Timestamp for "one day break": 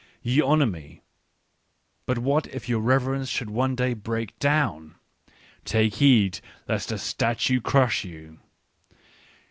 3.51-4.39